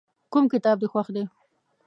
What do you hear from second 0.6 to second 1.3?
دې خوښ دی؟